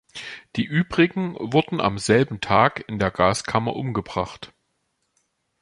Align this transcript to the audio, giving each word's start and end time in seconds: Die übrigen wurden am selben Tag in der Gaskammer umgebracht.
Die 0.55 0.65
übrigen 0.65 1.35
wurden 1.39 1.79
am 1.79 1.99
selben 1.99 2.41
Tag 2.41 2.83
in 2.89 2.97
der 2.97 3.11
Gaskammer 3.11 3.75
umgebracht. 3.75 4.51